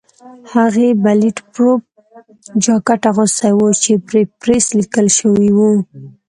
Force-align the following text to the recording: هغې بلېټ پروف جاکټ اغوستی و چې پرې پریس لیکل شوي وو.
هغې 0.53 0.87
بلېټ 1.03 1.37
پروف 1.53 1.81
جاکټ 2.63 3.01
اغوستی 3.11 3.51
و 3.55 3.61
چې 3.83 3.91
پرې 4.07 4.21
پریس 4.41 4.65
لیکل 4.79 5.07
شوي 5.19 5.49
وو. 5.57 5.71